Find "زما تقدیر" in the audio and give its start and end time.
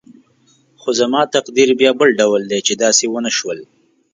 0.99-1.69